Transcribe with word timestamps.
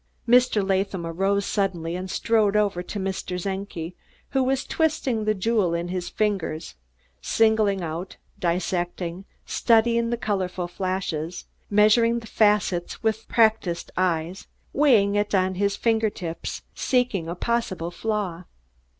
Mr. 0.27 0.67
Latham 0.67 1.05
arose 1.05 1.45
suddenly 1.45 1.95
and 1.95 2.09
strode 2.09 2.55
over 2.55 2.81
to 2.81 2.97
Mr. 2.97 3.39
Czenki, 3.39 3.93
who 4.31 4.41
was 4.43 4.65
twisting 4.65 5.25
the 5.25 5.35
jewel 5.35 5.75
in 5.75 5.89
his 5.89 6.09
fingers, 6.09 6.73
singling 7.21 7.83
out, 7.83 8.17
dissecting, 8.39 9.25
studying 9.45 10.09
the 10.09 10.17
colorful 10.17 10.67
flashes, 10.67 11.45
measuring 11.69 12.17
the 12.17 12.25
facets 12.25 13.03
with 13.03 13.27
practised 13.27 13.91
eyes, 13.95 14.47
weighing 14.73 15.13
it 15.13 15.35
on 15.35 15.53
his 15.53 15.75
finger 15.75 16.09
tips, 16.09 16.63
seeking 16.73 17.27
a 17.29 17.35
possible 17.35 17.91
flaw. 17.91 18.45